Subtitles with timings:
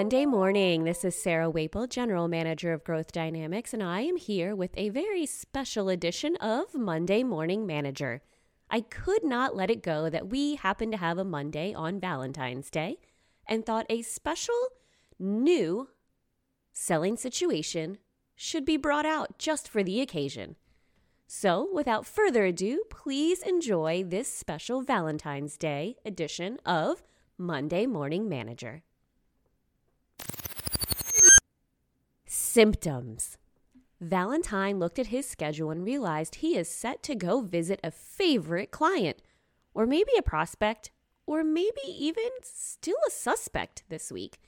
[0.00, 0.84] Monday morning.
[0.84, 4.88] This is Sarah Waple, General Manager of Growth Dynamics, and I am here with a
[4.88, 8.22] very special edition of Monday Morning Manager.
[8.70, 12.70] I could not let it go that we happen to have a Monday on Valentine's
[12.70, 12.96] Day
[13.46, 14.54] and thought a special
[15.18, 15.90] new
[16.72, 17.98] selling situation
[18.34, 20.56] should be brought out just for the occasion.
[21.26, 27.02] So, without further ado, please enjoy this special Valentine's Day edition of
[27.36, 28.82] Monday Morning Manager.
[32.52, 33.38] Symptoms.
[34.00, 38.72] Valentine looked at his schedule and realized he is set to go visit a favorite
[38.72, 39.22] client,
[39.72, 40.90] or maybe a prospect,
[41.26, 44.40] or maybe even still a suspect this week.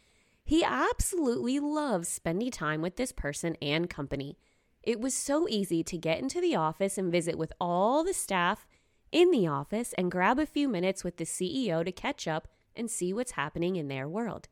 [0.44, 4.36] He absolutely loves spending time with this person and company.
[4.82, 8.66] It was so easy to get into the office and visit with all the staff
[9.12, 12.90] in the office and grab a few minutes with the CEO to catch up and
[12.90, 14.48] see what's happening in their world.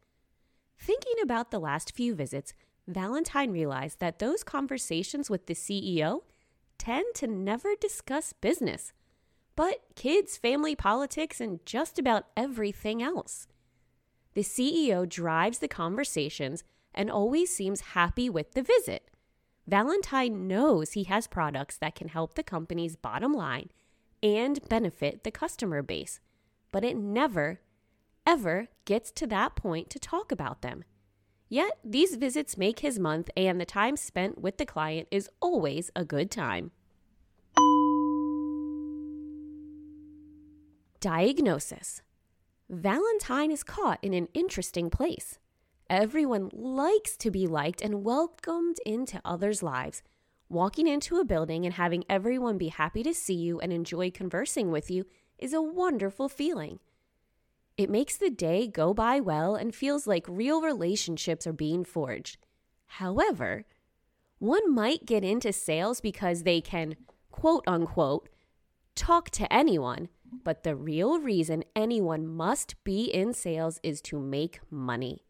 [0.79, 2.55] Thinking about the last few visits,
[2.91, 6.23] Valentine realized that those conversations with the CEO
[6.79, 8.93] tend to never discuss business,
[9.55, 13.47] but kids, family politics, and just about everything else.
[14.35, 19.11] The CEO drives the conversations and always seems happy with the visit.
[19.67, 23.71] Valentine knows he has products that can help the company's bottom line
[24.23, 26.21] and benefit the customer base,
[26.73, 27.61] but it never
[28.27, 30.85] ever gets to that point to talk about them.
[31.53, 35.91] Yet, these visits make his month, and the time spent with the client is always
[35.97, 36.71] a good time.
[41.01, 42.03] Diagnosis
[42.69, 45.41] Valentine is caught in an interesting place.
[45.89, 50.05] Everyone likes to be liked and welcomed into others' lives.
[50.49, 54.71] Walking into a building and having everyone be happy to see you and enjoy conversing
[54.71, 55.05] with you
[55.37, 56.79] is a wonderful feeling.
[57.81, 62.37] It makes the day go by well and feels like real relationships are being forged.
[62.87, 63.65] However,
[64.39, 66.97] one might get into sales because they can,
[67.31, 68.29] quote unquote,
[68.95, 70.11] talk to anyone,
[70.45, 75.25] but the real reason anyone must be in sales is to make money.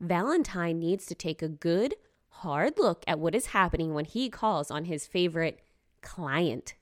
[0.00, 1.96] Valentine needs to take a good,
[2.28, 5.58] hard look at what is happening when he calls on his favorite
[6.02, 6.76] client.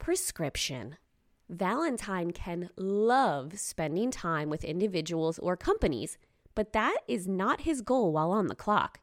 [0.00, 0.96] Prescription.
[1.48, 6.18] Valentine can love spending time with individuals or companies,
[6.54, 9.00] but that is not his goal while on the clock.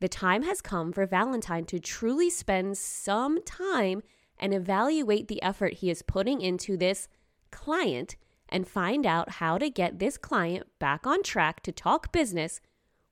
[0.00, 4.02] The time has come for Valentine to truly spend some time
[4.38, 7.08] and evaluate the effort he is putting into this
[7.50, 8.16] client
[8.48, 12.60] and find out how to get this client back on track to talk business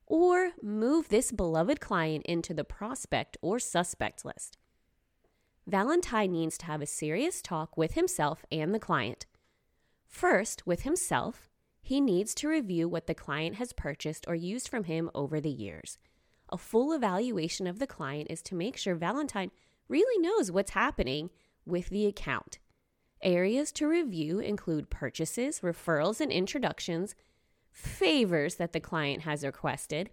[0.06, 4.56] or move this beloved client into the prospect or suspect list.
[5.68, 9.26] Valentine needs to have a serious talk with himself and the client.
[10.06, 11.50] First, with himself,
[11.82, 15.50] he needs to review what the client has purchased or used from him over the
[15.50, 15.98] years.
[16.48, 19.50] A full evaluation of the client is to make sure Valentine
[19.88, 21.28] really knows what's happening
[21.66, 22.58] with the account.
[23.20, 27.14] Areas to review include purchases, referrals and introductions,
[27.70, 30.08] favors that the client has requested,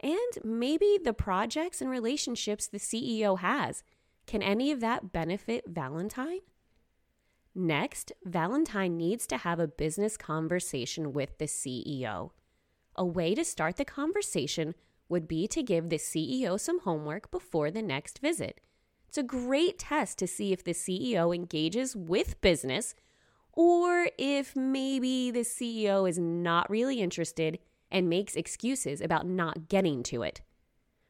[0.00, 3.82] and maybe the projects and relationships the CEO has
[4.28, 6.40] can any of that benefit Valentine?
[7.54, 12.30] Next, Valentine needs to have a business conversation with the CEO.
[12.94, 14.74] A way to start the conversation
[15.08, 18.60] would be to give the CEO some homework before the next visit.
[19.08, 22.94] It's a great test to see if the CEO engages with business
[23.54, 27.58] or if maybe the CEO is not really interested
[27.90, 30.42] and makes excuses about not getting to it.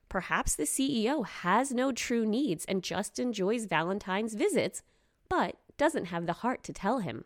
[0.09, 4.83] Perhaps the CEO has no true needs and just enjoys Valentine's visits,
[5.29, 7.25] but doesn't have the heart to tell him.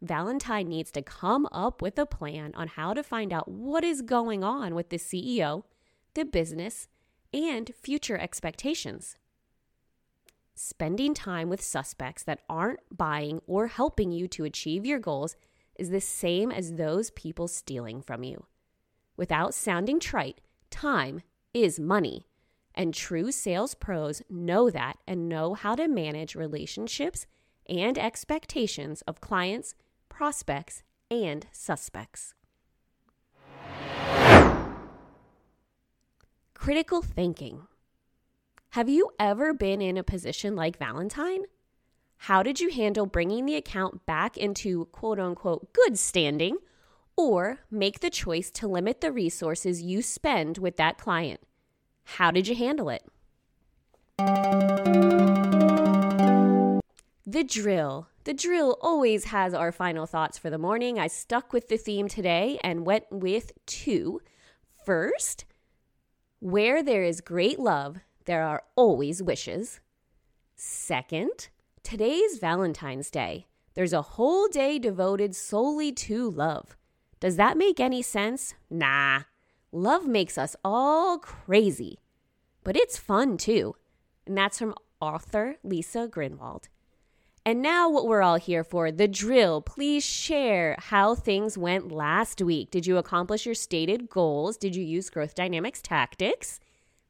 [0.00, 4.02] Valentine needs to come up with a plan on how to find out what is
[4.02, 5.62] going on with the CEO,
[6.14, 6.88] the business,
[7.32, 9.16] and future expectations.
[10.54, 15.36] Spending time with suspects that aren't buying or helping you to achieve your goals
[15.76, 18.44] is the same as those people stealing from you.
[19.16, 20.40] Without sounding trite,
[20.70, 21.22] time
[21.54, 22.26] is money.
[22.74, 27.26] And true sales pros know that and know how to manage relationships
[27.68, 29.74] and expectations of clients,
[30.08, 32.34] prospects, and suspects.
[36.54, 37.66] Critical thinking.
[38.70, 41.42] Have you ever been in a position like Valentine?
[42.16, 46.56] How did you handle bringing the account back into quote unquote good standing
[47.16, 51.40] or make the choice to limit the resources you spend with that client.
[52.04, 53.04] How did you handle it?
[57.24, 60.98] The drill The drill always has our final thoughts for the morning.
[60.98, 64.20] I stuck with the theme today and went with two.
[64.84, 65.44] First,
[66.38, 69.80] where there is great love, there are always wishes.
[70.54, 71.48] Second,
[71.82, 73.46] today's Valentine's Day.
[73.74, 76.76] There's a whole day devoted solely to love.
[77.22, 78.56] Does that make any sense?
[78.68, 79.20] Nah.
[79.70, 82.00] Love makes us all crazy.
[82.64, 83.76] But it's fun too.
[84.26, 86.68] And that's from author Lisa Grunwald.
[87.46, 89.62] And now, what we're all here for the drill.
[89.62, 92.72] Please share how things went last week.
[92.72, 94.56] Did you accomplish your stated goals?
[94.56, 96.58] Did you use growth dynamics tactics?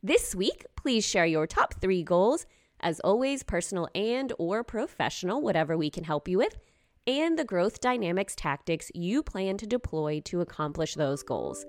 [0.02, 2.44] This week, please share your top three goals.
[2.80, 6.58] As always, personal and or professional, whatever we can help you with,
[7.06, 11.66] and the growth dynamics tactics you plan to deploy to accomplish those goals.